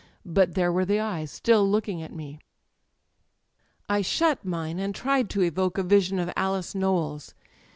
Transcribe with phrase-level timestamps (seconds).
[0.25, 2.39] But there were the eyes still looking at me...
[3.87, 7.35] '^I shut mine, and tried to evoke a vision of Alice Nowell*s.